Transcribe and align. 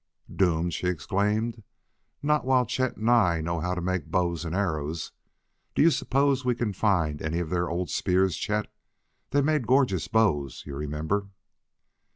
"Doomed?" 0.35 0.73
she 0.73 0.87
exclaimed. 0.87 1.61
"Not 2.23 2.43
while 2.43 2.65
Chet 2.65 2.97
and 2.97 3.07
I 3.07 3.39
know 3.39 3.59
how 3.59 3.75
to 3.75 3.81
make 3.81 4.09
bows 4.09 4.43
and 4.45 4.55
arrows!... 4.55 5.11
Do 5.75 5.83
you 5.83 5.91
suppose 5.91 6.43
we 6.43 6.55
can 6.55 6.73
find 6.73 7.21
any 7.21 7.37
of 7.37 7.51
their 7.51 7.69
old 7.69 7.91
spears, 7.91 8.35
Chet? 8.35 8.65
They 9.29 9.41
made 9.43 9.67
gorgeous 9.67 10.07
bows, 10.07 10.63
you 10.65 10.75
remember." 10.75 11.27